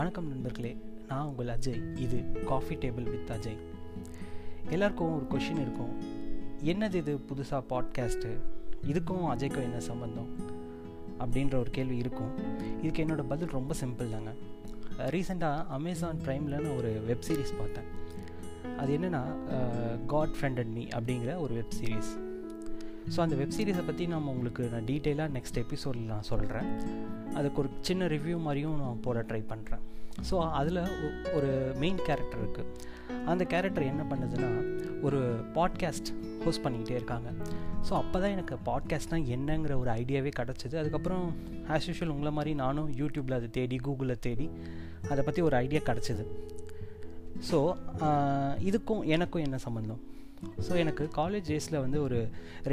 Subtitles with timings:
[0.00, 0.76] வணக்கம் நண்பர்களே
[1.08, 1.96] நான் உங்கள் அஜய்.
[1.96, 3.56] இது காஃபி டேபிள் வித் அஜய்
[4.70, 5.90] எல்லாருக்கும் ஒரு கொஷின் இருக்கும்.
[6.64, 8.30] என்னது இது புதுசாக பாட்காஸ்ட்டு
[8.86, 10.30] இதுக்கும் அஜய்க்கும் என்ன சம்மந்தம்
[11.20, 12.32] அப்படின்ற ஒரு கேள்வி இருக்கும்.
[12.82, 14.32] இதுக்கு என்னோடய பதில் ரொம்ப சிம்பிள் தாங்க.
[14.98, 17.88] ரீசெண்டாக அமேசான் ப்ரைமில் நான் ஒரு வெப் சீரிஸ் பார்த்தேன்.
[18.78, 19.24] அது என்னென்னா
[20.06, 22.12] காட் ஃப்ரெண்டட் மீ அப்படிங்கிற ஒரு வெப் சீரிஸ்
[23.08, 26.68] ஸோ அந்த வெப் சீரிஸை பற்றி நம்ம உங்களுக்கு நான் டீட்டெயிலாக நெக்ஸ்ட் எபிசோடில் நான் சொல்கிறேன்
[27.34, 29.84] அதுக்கு ஒரு சின்ன ரிவ்யூ மாதிரியும் நான் போட ட்ரை பண்ணுறேன்
[30.30, 30.80] ஸோ அதில்
[31.34, 32.88] ஒரு மெயின் கேரக்டர் இருக்குது
[33.26, 34.50] அந்த கேரக்டர் என்ன பண்ணுதுன்னா
[35.02, 35.20] ஒரு
[35.54, 36.10] பாட்காஸ்ட்
[36.44, 37.28] ஹோஸ்ட் பண்ணிக்கிட்டே இருக்காங்க.
[37.88, 40.74] ஸோ அப்போ தான் எனக்கு பாட்காஸ்ட்னால் என்னங்கிற ஒரு ஐடியாவே கிடச்சிது.
[40.74, 41.24] அதுக்கப்புறம்
[41.68, 44.50] ஆஸ் யூஷுவல் உங்களை மாதிரி நானும் யூடியூப்பில் அதை தேடி கூகுளில் தேடி
[45.08, 46.24] அதை பற்றி ஒரு ஐடியா கிடச்சிது.
[47.50, 47.58] ஸோ
[48.68, 50.00] இதுக்கும் எனக்கும் என்ன சம்மந்தம்
[50.66, 52.18] ஸோ எனக்கு காலேஜ் டேஸில் வந்து ஒரு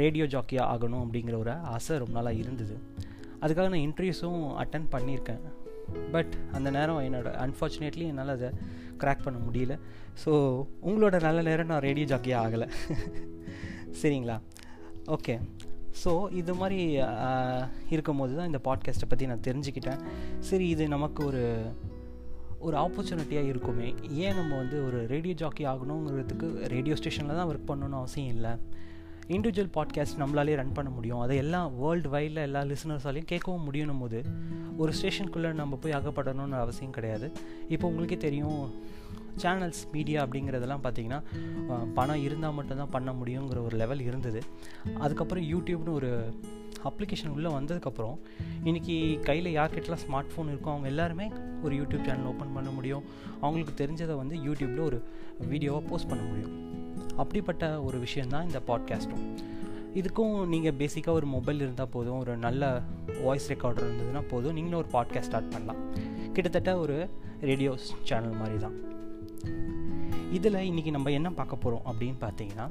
[0.00, 2.76] ரேடியோ ஜாக்கியாக ஆகணும் அப்படிங்கிற ஒரு ஆசை ரொம்ப நாளாக இருந்தது.
[3.42, 5.42] அதுக்காக நான் இன்டர்வியூஸும் அட்டன் பண்ணியிருக்கேன்.
[6.14, 8.48] பட் அந்த நேரம் என்னோட அன்ஃபார்ச்சுனேட்லி என்னால் அதை
[9.02, 9.74] க்ராக் பண்ண முடியல.
[10.24, 10.32] ஸோ
[10.88, 12.68] உங்களோட நல்ல நேரம் நான் ரேடியோ ஜாக்கியாக ஆகலை.
[14.02, 14.38] சரிங்களா?
[15.16, 15.36] ஓகே
[16.04, 16.10] ஸோ
[16.40, 16.80] இது மாதிரி
[17.94, 20.02] இருக்கும்போது தான் இந்த பாட்காஸ்ட்டை பற்றி நான் தெரிஞ்சுக்கிட்டேன்.
[20.48, 21.42] சரி இது நமக்கு ஒரு
[22.66, 23.94] ஒரு ஆப்பர்ச்சுனிட்டியாக இருக்குமே.
[24.24, 28.52] ஏன் நம்ம வந்து ஒரு ரேடியோ ஜாக்கி ஆகணுங்கிறதுக்கு ரேடியோ ஸ்டேஷனில் தான் ஒர்க் பண்ணணும்னு அவசியம் இல்லை.
[29.28, 31.20] இண்டிவிஜுவல் பாட்காஸ்ட் நம்மளாலே ரன் பண்ண முடியும்.
[31.20, 34.20] அதை எல்லாம் வேர்ல்டு வைடில் எல்லா லிசனர்ஸாலையும் கேட்கவும் முடியும் போது
[34.76, 37.26] ஒரு ஸ்டேஷனுக்குள்ளே நம்ம போய் அகப்படணும்னு அவசியம் கிடையாது.
[37.68, 38.62] இப்போ உங்களுக்கே தெரியும்
[39.42, 41.20] சேனல்ஸ் மீடியா அப்படிங்கிறதெல்லாம் பார்த்திங்கன்னா
[41.94, 44.40] பணம் இருந்தால் மட்டும்தான் பண்ண முடியுங்கிற ஒரு லெவல் இருந்தது.
[44.98, 46.10] அதுக்கப்புறம் யூடியூப்னு ஒரு
[46.84, 48.18] அப்ளிகேஷன் உள்ளே வந்ததுக்கப்புறம்
[48.64, 53.04] இன்றைக்கி கையில் யார்கிட்டலாம் ஸ்மார்ட் ஃபோன் இருக்கோ அவங்க எல்லாருமே ஒரு யூடியூப் சேனல் ஓப்பன் பண்ண முடியும்.
[53.40, 55.02] அவங்களுக்கு தெரிஞ்சதை வந்து யூடியூப்பில் ஒரு
[55.48, 56.66] வீடியோவாக போஸ்ட் பண்ண முடியும்.
[57.16, 59.34] அப்படிப்பட்ட ஒரு விஷயந்தான் இந்த பாட்காஸ்ட்டும்
[59.94, 62.82] இதுக்கும் நீங்கள் பேசிக்காக ஒரு மொபைல் இருந்தால் போதும் ஒரு நல்ல
[63.22, 65.82] வாய்ஸ் ரெக்கார்டர் இருந்ததுன்னா போதும் நீங்களும் ஒரு பாட்காஸ்ட் ஸ்டார்ட் பண்ணலாம்.
[66.32, 68.96] கிட்டத்தட்ட ஒரு ரேடியோ சேனல் மாதிரி தான்.
[70.36, 72.64] இதில் இன்றைக்கி நம்ம என்ன பார்க்க போகிறோம் அப்படின்னு பார்த்தீங்கன்னா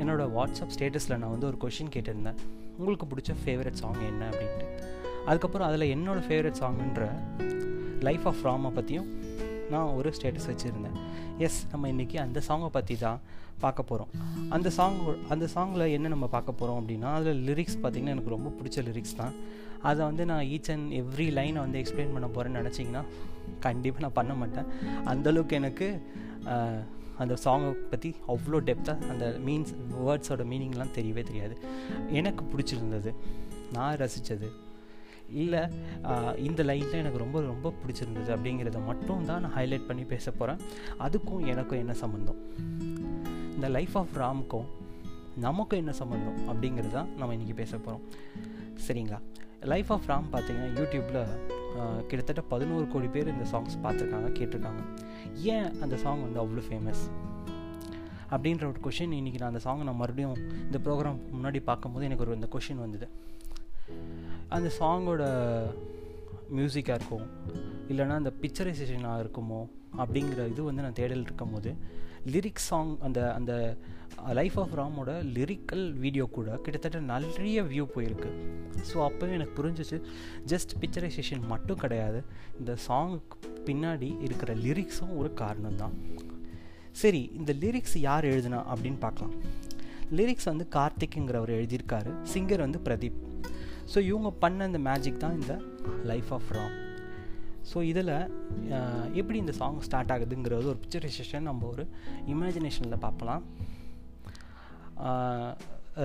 [0.00, 2.38] என்னோடய வாட்ஸ்அப் ஸ்டேட்டஸில் நான் வந்து ஒரு கொஷின் கேட்டிருந்தேன்.
[2.78, 4.66] உங்களுக்கு பிடிச்ச ஃபேவரட் சாங் என்ன அப்படின்ட்டு.
[5.28, 7.08] அதுக்கப்புறம் அதில் என்னோடய ஃபேவரட் சாங்குன்ற
[8.08, 9.10] லைஃப் ஆஃப் ராமை பற்றியும்
[9.72, 10.96] நான் ஒரு ஸ்டேட்டஸ் வச்சுருந்தேன்.
[11.46, 13.20] எஸ் நம்ம இன்றைக்கி அந்த சாங்கை பற்றி தான்
[13.64, 14.10] பார்க்க போகிறோம்
[14.56, 14.98] அந்த சாங்
[15.34, 19.36] அந்த சாங்கில் என்ன நம்ம பார்க்க போகிறோம் அப்படின்னா அதில் லிரிக்ஸ் பார்த்திங்கன்னா எனக்கு ரொம்ப பிடிச்ச லிரிக்ஸ் தான்.
[19.90, 23.04] அதை வந்து நான் ஈச் அண்ட் எவ்ரி லைனை வந்து எக்ஸ்பிளைன் பண்ண போகிறேன்னு நினச்சிங்கன்னா
[23.68, 24.68] கண்டிப்பாக நான் பண்ண மாட்டேன்.
[25.12, 25.88] அந்தளவுக்கு எனக்கு
[27.18, 29.74] அந்த சாங்கை பற்றி அவ்வளோ டெப்த்தாக அந்த மீன்ஸ்
[30.06, 31.56] வேர்ட்ஸோட மீனிங்லாம் தெரியவே தெரியாது.
[32.08, 33.14] எனக்கு பிடிச்சிருந்தது.
[33.72, 34.50] நான் ரசித்தது
[35.28, 35.68] இல்லை
[36.36, 40.60] இந்த லைனில் எனக்கு ரொம்ப ரொம்ப பிடிச்சிருந்தது அப்படிங்கிறத மட்டும் தான் நான் ஹைலைட் பண்ணி பேச போகிறேன்
[40.98, 42.36] அதுக்கும் எனக்கும் என்ன சம்மந்தம்
[43.54, 44.66] இந்த லைஃப் ஆஃப் ராமுக்கும்
[45.36, 48.02] நமக்கும் என்ன சம்மந்தம் அப்படிங்கிறது தான் நம்ம இன்றைக்கி பேச போகிறோம்
[48.88, 49.20] சரிங்களா?
[49.60, 51.51] லைஃப் ஆஃப் ராம் பார்த்தீங்கன்னா யூடியூப்பில்
[52.08, 54.82] கிட்டத்தட்ட பதினோரு கோடி பேர் இந்த சாங்ஸ் பார்த்துருக்காங்க கேட்டிருக்காங்க.
[55.54, 57.04] ஏன் அந்த சாங் வந்து அவ்வளோ ஃபேமஸ்
[58.34, 62.34] அப்படின்ற ஒரு கொஷின் இன்றைக்கி நான் அந்த சாங்கை நான் மறுபடியும் இந்த ப்ரோக்ராம் முன்னாடி பார்க்கும்போது எனக்கு ஒரு
[62.34, 63.08] இந்த கொஷின் வந்தது.
[64.48, 65.24] அந்த சாங்கோட
[66.56, 67.26] மியூசிக்காக இருக்கும்.
[67.92, 69.60] இல்லைனா அந்த பிக்சரைசேஷனாக இருக்குமோ
[70.02, 71.70] அப்படிங்கிற இது வந்து நான் தேடல் இருக்கும் போது
[72.34, 73.52] லிரிக்ஸ் சாங் அந்த அந்த
[74.38, 78.30] லைஃப் ஆஃப் ராமோட லிரிக்கல் வீடியோ கூட கிட்டத்தட்ட நிறைய வியூ போயிருக்கு.
[78.90, 79.98] ஸோ அப்போவே எனக்கு புரிஞ்சிச்சு
[80.52, 82.20] ஜஸ்ட் பிக்சரைசேஷன் மட்டும் கிடையாது
[82.60, 85.96] இந்த சாங்குக்கு பின்னாடி இருக்கிற லிரிக்ஸும் ஒரு காரணம் தான்
[87.02, 89.36] சரி இந்த லிரிக்ஸ் யார் எழுதுனா அப்படின்னு பார்க்கலாம்.
[90.18, 93.20] லிரிக்ஸ் வந்து கார்த்திக்ங்கிறவர் எழுதியிருக்காரு சிங்கர் வந்து பிரதீப்.
[93.94, 95.54] ஸோ இவங்க பண்ண அந்த மேஜிக் தான் இந்த
[96.04, 96.76] லைஃப் ஆஃப் ராம்
[97.72, 98.14] ஸோ இதில்
[99.12, 101.84] எப்படி இந்த சாங் ஸ்டார்ட் ஆகுதுங்கிறது ஒரு பிக்சரைசேஷன் நம்ம ஒரு
[102.26, 103.42] இமேஜினேஷனில் பார்க்கலாம்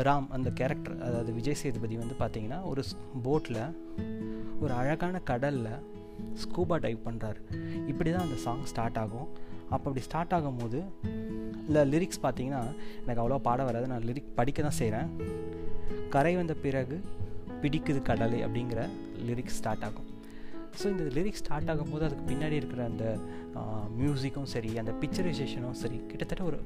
[0.08, 2.82] ராம் அந்த கேரக்டர் அதாவது விஜய் சேதுபதி வந்து பார்த்திங்கன்னா ஒரு
[3.24, 3.62] போட்டில்
[4.60, 5.72] ஒரு அழகான கடலில்
[6.44, 7.40] ஸ்கூபா டைவ் பண்ணுறாரு
[7.88, 9.28] இப்படி தான் அந்த சாங் ஸ்டார்ட் ஆகும்.
[9.70, 10.80] அப்போ அப்படி ஸ்டார்ட் ஆகும்போது
[11.68, 12.62] இல்லை லிரிக்ஸ் பார்த்தீங்கன்னா
[13.04, 13.88] எனக்கு அவ்வளோ பாட வராது.
[13.88, 15.10] நான் லிரிக் படிக்க தான் செய்கிறேன்
[16.10, 16.98] கரை வந்த பிறகு
[17.64, 18.82] பிடிக்குது கடலை அப்படிங்கிற
[19.30, 20.10] லிரிக்ஸ் ஸ்டார்ட் ஆகும்.
[20.80, 23.06] ஸோ இந்த லிரிக்ஸ் ஸ்டார்ட் ஆகும்போது அதுக்கு பின்னாடி இருக்கிற அந்த
[24.00, 26.60] மியூசிக்கும் சரி அந்த பிக்சரைசேஷனும் சரி கிட்டத்தட்ட ஒரு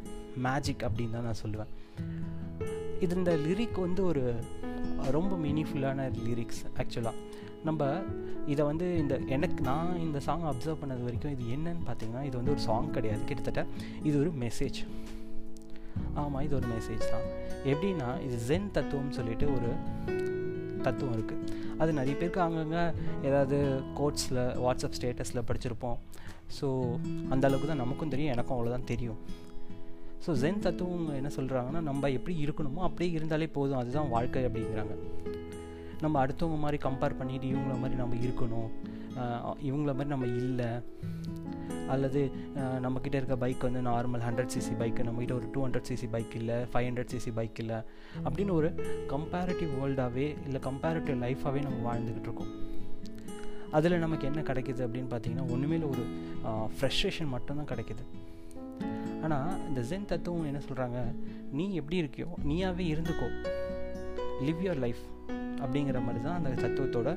[0.48, 1.72] மேஜிக் அப்படின்னு தான் நான் சொல்லுவேன்.
[3.06, 4.24] இது இந்த லிரிக் வந்து ஒரு
[5.18, 7.18] ரொம்ப மீனிங்ஃபுல்லான லிரிக்ஸ் ஆக்சுவலாக
[7.68, 7.88] நம்ம
[8.54, 12.54] இதை வந்து இந்த எனக்கு நான் இந்த சாங் அப்சர்வ் பண்ணது வரைக்கும் இது என்னன்னு பார்த்தீங்கன்னா இது வந்து
[12.56, 13.22] ஒரு சாங் கிடையாது.
[13.30, 13.64] கிட்டத்தட்ட
[14.10, 14.80] இது ஒரு மெசேஜ்
[16.22, 17.28] ஆமாம் இது ஒரு மெசேஜ் தான்.
[17.72, 19.70] எப்படின்னா இது ஜென் தத்துவம்னு சொல்லிட்டு ஒரு
[20.88, 22.84] தத்துவம் இருக்குது அது நிறைய பேருக்கு அங்கங்கே
[23.28, 23.58] ஏதாவது
[24.00, 25.98] கோட்ஸில் வாட்ஸ்அப் ஸ்டேட்டஸில் படிச்சிருப்போம்.
[26.58, 26.68] ஸோ
[27.34, 29.20] அந்த அளவுக்கு தான் நமக்கும் தெரியும் எனக்கும் அவ்வளோதான் தெரியும்.
[30.26, 33.80] ஸோ ஜென் தத்துவம் என்ன சொல்கிறாங்கன்னா நம்ம எப்படி இருக்கணுமோ அப்படியே இருந்தாலே போதும்.
[33.82, 34.96] அதுதான் வாழ்க்கை அப்படிங்கிறாங்க.
[36.04, 38.70] நம்ம அடுத்தவங்க மாதிரி கம்பேர் பண்ணிட்டு இவங்கள மாதிரி நம்ம இருக்கணும்.
[39.68, 40.70] இவங்கள மாதிரி நம்ம இல்லை.
[41.88, 42.22] அல்லது
[42.56, 46.56] நம்மக்கிட்ட இருக்க பைக் வந்து நார்மல் ஹண்ட்ரட் சிசி பைக்கு நம்மக்கிட்ட ஒரு டூ ஹண்ட்ரட் சிசி பைக் இல்லை
[46.74, 47.76] ஃபைவ் ஹண்ட்ரட் சிசி பைக் இல்லை
[48.24, 48.70] அப்படின்னு ஒரு
[49.14, 52.54] கம்பேரிட்டிவ் வேர்ல்டாகவே இல்லை கம்பேரிட்டிவ் லைஃபாகவே நம்ம வாழ்ந்துக்கிட்டு இருக்கோம்.
[53.72, 56.04] அதில் நமக்கு என்ன கிடைக்கிது அப்படின்னு பார்த்தீங்கன்னா ஒன்றுமே ஒரு
[56.76, 58.06] ஃப்ரெஷ்ட்ரேஷன் மட்டும்தான் கிடைக்கிது.
[59.24, 61.00] ஆனால் இந்த ஜென் தத்துவம் என்ன சொல்கிறாங்க
[61.52, 63.28] நீ எப்படி இருக்கியோ நீயாவே இருந்துக்கோ.
[64.48, 65.02] லிவ் யுவர் லைஃப்
[65.64, 67.10] அப்படிங்கிற மாதிரி தான் அந்த தத்துவத்தோட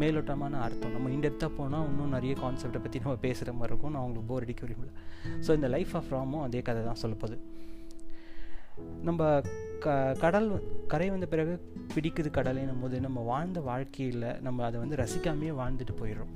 [0.00, 0.92] மேலோட்டமான அர்த்தம்.
[0.94, 4.62] நம்ம இன்டெப்த்தாக போனால் இன்னும் நிறைய கான்செப்டை பற்றி நம்ம பேசுகிற மாதிரி இருக்கும் நான் உங்களுக்கு போர் அடிக்க
[4.66, 4.92] விரும்பல
[5.46, 7.38] ஸோ இந்த லைஃப் ஆஃப் ராமும் அதே கதை தான் சொல்லப்போகுது
[9.08, 9.22] நம்ம
[9.84, 9.94] க
[10.24, 10.48] கடல்
[10.92, 11.54] கரை வந்த பிறகு
[11.94, 16.32] பிடிக்குது கடலைன்னும் போது நம்ம வாழ்ந்த வாழ்க்கையில் நம்ம அதை வந்து ரசிக்காமையே வாழ்ந்துட்டு போயிடுறோம்.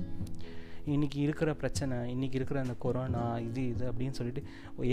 [0.93, 4.41] இன்றைக்கி இருக்கிற பிரச்சனை இன்றைக்கி இருக்கிற அந்த கொரோனா இது இது அப்படின்னு சொல்லிட்டு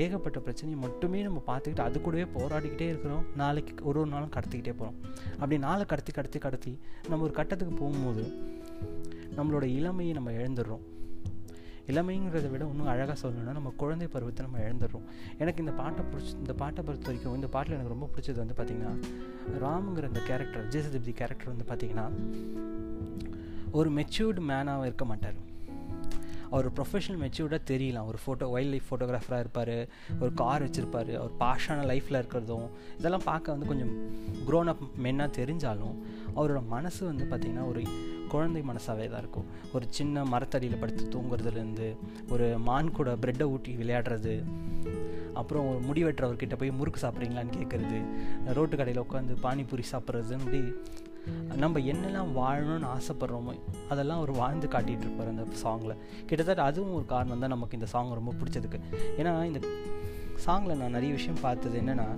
[0.05, 3.25] ஏகப்பட்ட பிரச்சனையை மட்டுமே நம்ம பார்த்துக்கிட்டு அது கூடவே போராடிக்கிட்டே இருக்கிறோம்.
[3.37, 4.97] நாளைக்கு ஒரு ஒரு நாளும் கடத்திக்கிட்டே போகிறோம்
[5.33, 6.73] அப்படி நாளை கடத்தி கடத்தி கடத்தி
[7.09, 8.25] நம்ம ஒரு கட்டத்துக்கு போகும்போது
[9.37, 10.83] நம்மளோட இளமையை நம்ம இழந்துடுறோம்.
[11.93, 15.07] இளமைங்கிறத விட இன்னும் அழகாக சொல்லணும்னா நம்ம குழந்தை பருவத்தை நம்ம இழந்துடுறோம்.
[15.39, 18.95] எனக்கு இந்த பாட்டை பிடிச்சி இந்த பாட்டை பொறுத்த வரைக்கும் இந்த பாட்டில் எனக்கு ரொம்ப பிடிச்சது வந்து பார்த்திங்கன்னா
[19.65, 22.07] ராமுங்கிற அந்த கேரக்டர் ஜெசதிபதி கேரக்டர் வந்து பார்த்திங்கன்னா
[23.71, 25.39] ஒரு மெச்சூர்டு மேனாக இருக்க மாட்டார்.
[26.55, 29.77] அவர் ப்ரொஃபஷனல் மெச்சூர்டாக தெரியலாம் ஒரு ஃபோட்டோ வைல்ட் லைஃப் ஃபோட்டோகிராஃபராக இருப்பார்.
[30.21, 31.11] ஒரு கார் வச்சுருப்பார்.
[31.21, 32.67] அவர் பாஷான லைஃப்பில் இருக்கிறதும்
[32.99, 33.95] இதெல்லாம் பார்க்க வந்து கொஞ்சம்
[34.49, 35.97] க்ரோன் அப் மென்னாக தெரிஞ்சாலும்
[36.37, 37.83] அவரோட மனசு வந்து பார்த்திங்கன்னா ஒரு
[38.29, 39.49] குழந்தை மனசாகவே தான் இருக்கும்.
[39.73, 41.89] ஒரு சின்ன மரத்தடியில் படுத்து தூங்குறதுலேருந்து
[42.29, 44.35] ஒரு மான் கூட ப்ரெட்டை ஊட்டி விளையாடுறது
[45.41, 47.99] அப்புறம் ஒரு முடி வெட்டுறவர்கிட்ட போய் முறுக்கு சாப்பிட்றீங்களான்னு கேட்குறது
[48.57, 50.61] ரோட்டு கடையில் உட்காந்து பானிபூரி சாப்பிட்றதுன்னு
[51.63, 53.53] நம்ம என்னெல்லாம் வாழணும்னு ஆசைப்படுறோமோ
[53.93, 55.95] அதெல்லாம் அவர் வாழ்ந்து காட்டிகிட்டு இருப்பார் அந்த சாங்கில்
[56.29, 58.81] கிட்டத்தட்ட அதுவும் ஒரு காரணம் தான் நமக்கு இந்த சாங் ரொம்ப பிடிச்சதுக்கு.
[59.21, 59.61] ஏன்னா இந்த
[60.47, 62.09] சாங்கில் நான் நிறைய விஷயம் பார்த்தது என்னென்னா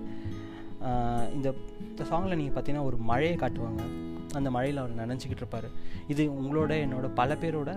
[1.37, 1.49] இந்த
[1.91, 3.82] இந்த சாங்கில் நீங்கள் பார்த்தீங்கன்னா ஒரு மழையை காட்டுவாங்க.
[4.38, 5.69] அந்த மழையில் அவர் நினச்சிக்கிட்டு இருப்பார்.
[6.12, 7.70] இது உங்களோட என்னோட பல பேரோட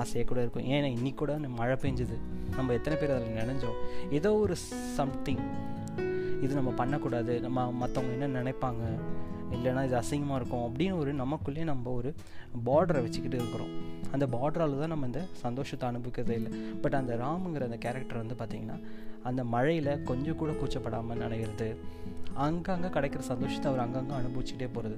[0.00, 0.66] ஆசையாக கூட இருக்கும்.
[0.74, 2.16] ஏன்னா இன்னைக்கு கூட மழை பெஞ்சுது.
[2.56, 3.78] நம்ம எத்தனை பேர் அதில் நினைஞ்சோம்?
[4.18, 4.56] ஏதோ ஒரு
[4.98, 5.44] சம்திங்
[6.44, 7.34] இது நம்ம பண்ணக்கூடாது.
[7.46, 8.84] நம்ம மற்றவங்க என்ன நினைப்பாங்க?
[9.56, 12.10] இல்லைனா இது அசிங்கமாக இருக்கும் அப்படின்னு ஒரு நமக்குள்ளேயே நம்ம ஒரு
[12.66, 13.72] பார்டரை வச்சுக்கிட்டு இருக்கிறோம்.
[14.12, 16.52] அந்த பார்டரால் தான் நம்ம இந்த சந்தோஷத்தை அனுபவிக்கிறதே இல்லை.
[16.82, 18.78] பட் அந்த ராமுங்கிற அந்த கேரக்டர் வந்து பார்த்திங்கன்னா
[19.22, 21.68] அந்த மழையில் கொஞ்சம் கூட கூச்சப்படாமல் நினைக்கிறது
[22.34, 24.96] அங்கங்கே கிடைக்கிற சந்தோஷத்தை அவர் அங்கங்கே அனுபவிச்சுட்டே போகிறது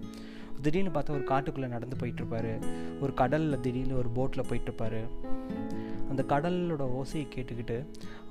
[0.63, 2.53] திடீர்னு பார்த்தா ஒரு காட்டுக்குள்ளே நடந்து போயிட்டுருப்பாரு
[3.01, 5.01] ஒரு கடலில் திடீர்னு ஒரு போட்டில் போயிட்டுருப்பாரு
[6.15, 7.77] அந்த கடலோட ஓசையை கேட்டுக்கிட்டு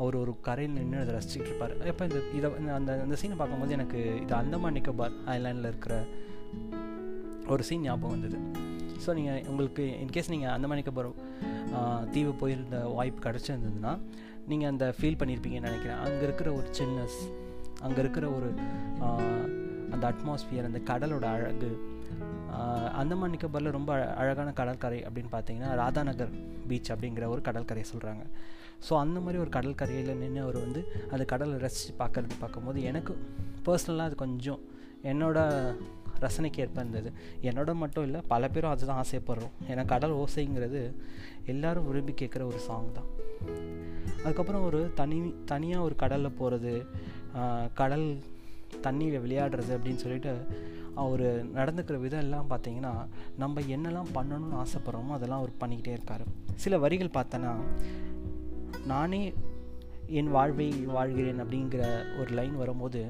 [0.01, 1.73] அவர் ஒரு கரையில் நின்று அதை ரசிச்சுட்டு இருப்பார்.
[1.91, 2.49] எப்போ இந்த இதை
[2.79, 5.95] அந்த அந்த சீனை பார்க்கும்போது எனக்கு இது அந்தமான் நிக்கோபார் ஐலாண்டில் இருக்கிற
[7.53, 8.37] ஒரு சீன் ஞாபகம் வந்தது.
[9.05, 11.09] ஸோ நீங்கள் உங்களுக்கு இன்கேஸ் நீங்கள் அந்தமான் நிக்கோபார்
[12.13, 13.93] தீவு போயிருந்த வாய்ப்பு கிடச்சிருந்ததுன்னா
[14.51, 15.99] நீங்கள் அந்த ஃபீல் பண்ணியிருப்பீங்கன்னு நினைக்கிறேன்.
[16.05, 17.19] அங்கே இருக்கிற ஒரு சில்னஸ்
[17.87, 18.49] அங்கே இருக்கிற ஒரு
[19.93, 21.71] அந்த அட்மாஸ்ஃபியர் அந்த கடலோட அழகு
[22.99, 26.33] அந்தமான் நிக்கோபாரில் ரொம்ப அழகான கடற்கரை அப்படின்னு பார்த்தீங்கன்னா ராதாநகர்
[26.67, 28.23] பீச் அப்படிங்கிற ஒரு கடற்கரையை சொல்கிறாங்க
[28.89, 30.81] ஸோ அந்த மாதிரி ஒரு கடற்கரையில் நின்று அவர் வந்து
[31.11, 33.13] அந்த கடலை ரசித்து பார்க்குறது பார்க்கும்போது எனக்கு
[33.65, 34.61] பர்சனலாக அது கொஞ்சம்
[35.03, 35.75] என்னோடய
[36.21, 37.09] ரசனைக்கு ஏற்ப இருந்தது.
[37.41, 39.55] என்னோட மட்டும் இல்லை பல பேரும் அதுதான் ஆசைப்படுறோம்.
[39.69, 40.81] ஏன்னா கடல் ஓசைங்கிறது
[41.45, 43.09] எல்லோரும் விரும்பி கேட்குற ஒரு சாங் தான்.
[44.23, 46.73] அதுக்கப்புறம் ஒரு தனி தனியாக ஒரு கடலில் போகிறது
[47.73, 48.07] கடல்
[48.81, 50.33] தண்ணியில் விளையாடுறது அப்படின்னு சொல்லிட்டு
[51.01, 51.25] அவர்
[51.57, 52.93] நடந்துக்கிற விதம் எல்லாம் பார்த்தீங்கன்னா
[53.43, 56.25] நம்ம என்னெல்லாம் பண்ணணும்னு ஆசைப்பட்றோமோ அதெல்லாம் அவர் பண்ணிக்கிட்டே இருக்கார்.
[56.63, 57.53] சில வரிகள் பார்த்தோன்னா
[58.91, 59.21] நானே
[60.19, 61.83] என் வாழ்வை வாழ்கிறேன் அப்படிங்கிற
[62.19, 63.01] ஒரு லைன் வரும்போது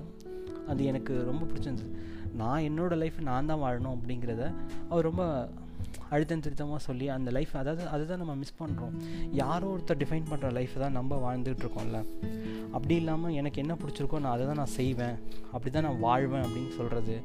[0.72, 1.92] அது எனக்கு ரொம்ப பிடிச்சிருந்தது.
[2.42, 4.44] நான் என்னோடய லைஃப் நான் தான் வாழணும் அப்படிங்கிறத
[4.90, 5.24] அவர் ரொம்ப
[6.16, 8.94] அழுத்தம் திருத்தமாக சொல்லி அந்த லைஃப் அதாவது அதை தான் நம்ம மிஸ் பண்ணுறோம்
[9.42, 12.00] யாரோ ஒருத்தர் டிஃபைன் பண்ணுற லைஃப் தான் நம்ம வாழ்ந்துகிட்டு இருக்கோம்ல.
[12.76, 15.18] அப்படி இல்லாமல் எனக்கு என்ன பிடிச்சிருக்கோ நான் அதை தான் நான் செய்வேன்.
[15.52, 17.18] அப்படி தான் நான் வாழ்வேன் அப்படின்னு சொல்கிறது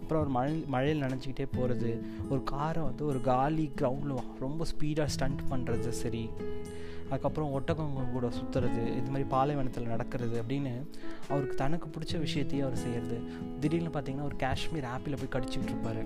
[0.00, 1.90] அப்புறம் ஒரு மழை மழையில் நினச்சிக்கிட்டே போகிறது
[2.30, 6.30] ஒரு காரை வந்து ஒரு காலி கிரவுண்டில் ரொம்ப ஸ்பீடாக ஸ்டண்ட் பண்ணுறது சரி.
[7.10, 10.72] அதுக்கப்புறம் ஒட்டகங்க கூட சுற்றுறது இது மாதிரி பாலைவனத்தில் நடக்கிறது அப்படின்னு
[11.28, 13.18] அவருக்கு தனக்கு பிடிச்ச விஷயத்தையே அவர் செய்கிறது
[13.60, 16.02] திடீர்னு பார்த்தீங்கன்னா ஒரு காஷ்மீர் ஆப்பில் போய் கடிச்சிக்கிட்டு இருப்பார்.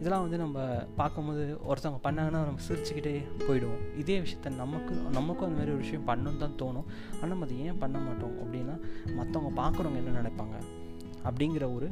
[0.00, 0.58] இதெல்லாம் வந்து நம்ம
[0.96, 3.82] பார்க்கும்போது ஒருத்தவங்க பண்ணாங்கன்னா நம்ம சிரிச்சுக்கிட்டே போயிடுவோம்.
[3.98, 6.88] இதே விஷயத்த நமக்கு நமக்கும் அந்த மாதிரி ஒரு விஷயம் பண்ணணும்னு தான் தோணும்.
[7.14, 8.74] ஆனால் நம்ம அதை ஏன் பண்ண மாட்டோம் அப்படின்னா
[9.18, 10.58] மற்றவங்க பார்க்குறவங்க என்ன நினைப்பாங்க?
[11.24, 11.90] அப்படிங்கிற ஒரு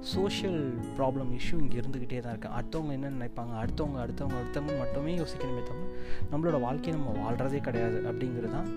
[0.00, 3.54] சோஷியல் ப்ராப்ளம் இஷ்யூ இங்கே இருந்துக்கிட்டே தான் இருக்குது அடுத்தவங்க என்ன நினைப்பாங்க?
[3.56, 5.86] அடுத்தவங்க அடுத்தவங்க அடுத்தவங்க மட்டுமே யோசிக்கணுமே தவிர
[6.32, 8.68] நம்மளோட வாழ்க்கையை நம்ம வாழ்கிறதே கிடையாது அப்படிங்கிறது தான்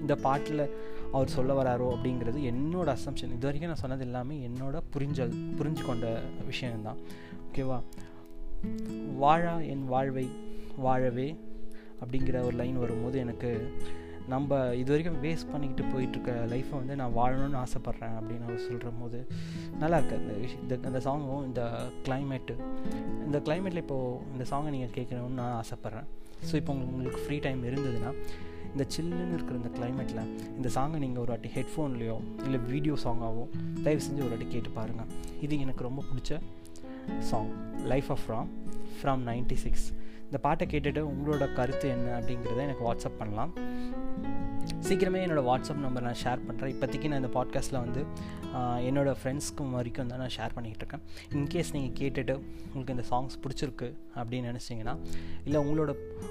[0.00, 0.70] இந்த பாட்டில்
[1.12, 6.22] அவர் சொல்ல வராரோ அப்படிங்கிறது என்னோட அசம்ஷன் இது வரைக்கும் நான் சொன்னது எல்லாமே என்னோட புரிஞ்சல் புரிஞ்சு கொண்ட
[6.46, 6.96] விஷயம்தான்.
[7.48, 7.82] ஓகேவா
[9.16, 10.28] வாழா என் வாழ்வை
[10.76, 11.36] வாழவே
[12.00, 13.50] அப்படிங்கிற ஒரு லைன் வரும்போது எனக்கு
[14.32, 19.18] நம்ம இது வரைக்கும் வேஸ்ட் பண்ணிக்கிட்டு போயிட்டுருக்க லைஃப்பை வந்து நான் வாழணும்னு ஆசைப்பட்றேன் அப்படின்னு அவர் சொல்கிற போது
[19.82, 20.18] நல்லா இருக்கு.
[20.20, 21.62] அந்த விஷயம் இந்த அந்த சாங்கும் இந்த
[22.06, 22.54] கிளைமேட்டு
[23.26, 26.08] இந்த கிளைமேட்டில் இப்போது இந்த சாங்கை நீங்கள் கேட்கணும்னு நான் ஆசைப்பட்றேன்.
[26.48, 28.12] ஸோ இப்போ உங்களுக்கு உங்களுக்கு ஃப்ரீ டைம் இருந்ததுன்னா
[28.74, 30.22] இந்த சில்லுன்னு இருக்கிற இந்த கிளைமேட்டில்
[30.58, 33.44] இந்த சாங்கை நீங்கள் ஒரு வாட்டி ஹெட்ஃபோன்லேயோ இல்லை வீடியோ சாங்காகவோ
[33.84, 35.10] தயவு செஞ்சு ஒரு வாட்டி கேட்டு பாருங்கள்
[35.46, 36.32] இது எனக்கு ரொம்ப பிடிச்ச
[37.30, 37.50] song
[37.92, 38.50] life of from
[38.98, 39.86] from ninety six
[40.30, 43.52] இந்த பாட்டை கேட்டுட்டு உங்களோட கருத்து என்ன அப்படிங்கிறத எனக்கு வாட்ஸ்அப் பண்ணலாம்.
[44.86, 48.00] சீக்கிரமே என்னோடய வாட்ஸ்அப் நம்பர் நான் ஷேர் பண்ணுறேன் இப்போதைக்கு நான் இந்த பாட்காஸ்ட்டில் வந்து
[48.88, 51.02] என்னோடய ஃப்ரெண்ட்ஸ்க்கும் வரைக்கும் தான் நான் ஷேர் பண்ணிகிட்டு இருக்கேன்.
[51.38, 52.34] இன்கேஸ் நீங்கள் கேட்டுட்டு
[52.66, 53.88] உங்களுக்கு இந்த சாங்ஸ் பிடிச்சிருக்கு
[54.20, 54.94] அப்படின்னு நினச்சிங்கன்னா
[55.44, 55.90] இல்லை உங்களோட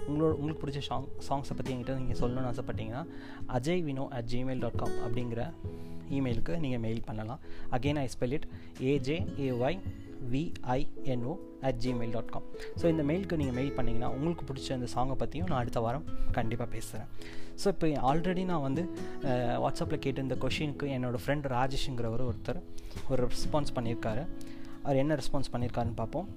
[0.09, 3.03] உங்களோட உங்களுக்கு பிடிச்ச சாங் சாங்ஸை பற்றி என்கிட்ட நீங்கள் சொல்லணும்னு ஆசைப்பட்டீங்கன்னா
[3.57, 5.43] Ajay Vino at Gmail dot com அப்படிங்கிற
[6.17, 7.41] இமெயிலுக்கு நீங்கள் மெயில் பண்ணலாம்.
[7.77, 8.47] Again I spell it
[8.91, 9.79] A J A Y
[10.31, 12.43] V I N O at Gmail dot com
[12.81, 16.69] so இந்த மெயிலுக்கு நீங்கள் மெயில் பண்ணிங்கன்னா உங்களுக்கு பிடிச்ச அந்த சாங்கை பற்றியும் நான் அடுத்த வாரம் கண்டிப்பாக
[16.71, 17.09] பேசுகிறேன்
[17.63, 18.83] ஸோ இப்போ ஆல்ரெடி நான் வந்து
[19.63, 22.59] வாட்ஸ்அப்பில் கேட்ட இந்த கொஷினுக்கு என்னோடய ஃப்ரெண்ட் ராஜேஷுங்கிறவர் ஒருத்தர்
[23.09, 24.23] ஒரு ரெஸ்பான்ஸ் பண்ணியிருக்காரு.
[24.83, 26.27] அவர் என்ன ரெஸ்பான்ஸ் பண்ணியிருக்காருன்னு பார்ப்போம்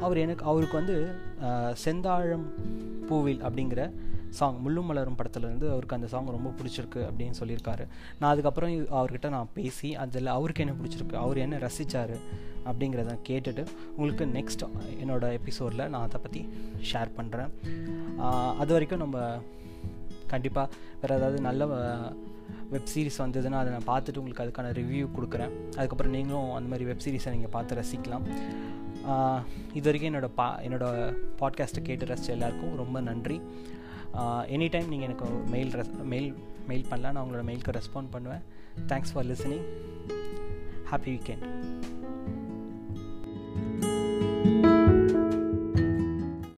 [0.00, 0.96] அவர் எனக்கு அவருக்கு வந்து
[1.84, 2.46] செந்தாழம்
[3.08, 3.82] பூவில் அப்படிங்கிற
[4.38, 7.84] சாங் முள்ளும் மலரும் படத்துலேருந்து அவருக்கு அந்த சாங் ரொம்ப பிடிச்சிருக்கு அப்படின்னு சொல்லியிருக்காரு.
[8.20, 12.14] நான் அதுக்கப்புறம் அவர்கிட்ட நான் பேசி அதில் அவருக்கு என்ன பிடிச்சிருக்கு அவர் என்ன ரசித்தார்
[12.68, 13.62] அப்படிங்கிறத கேட்டுட்டு
[13.96, 14.64] உங்களுக்கு நெக்ஸ்ட்
[15.02, 16.42] என்னோடய எபிசோடில் நான் அதை பற்றி
[16.90, 17.50] ஷேர் பண்ணுறேன்
[18.62, 19.18] அது வரைக்கும் நம்ம
[20.34, 20.68] கண்டிப்பாக
[21.00, 21.64] வேறு ஏதாவது நல்ல
[22.74, 25.52] வெப் சீரிஸ் வந்ததுன்னா அதை நான் பார்த்துட்டு உங்களுக்கு அதுக்கான ரிவ்யூ கொடுக்குறேன்.
[25.78, 28.24] அதுக்கப்புறம் நீங்களும் அந்த மாதிரி வெப் சீரிஸை நீங்கள் பார்த்து ரசிக்கலாம்.
[29.78, 33.38] இது வரைக்கும் என்னோடய பா என்னோடய பாட்காஸ்ட்டை கேட்டு ரசித்த எல்லாருக்கும் ரொம்ப நன்றி.
[34.54, 36.28] எனி டைம் நீங்கள் எனக்கு மெயில் ரெஸ் மெயில்
[36.70, 38.42] மெயில் பண்ணலாம் நான் உங்களோட மெயிலுக்கு ரெஸ்பாண்ட் பண்ணுவேன்.
[38.90, 39.64] Thanks for listening
[40.90, 41.44] happy weekend